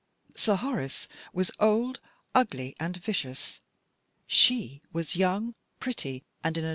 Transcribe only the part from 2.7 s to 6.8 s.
and vicious; she was young, pretty, and" smart."